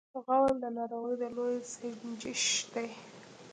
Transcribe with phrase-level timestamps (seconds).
[0.25, 2.87] غول د ناروغۍ د لوری سنجش دی.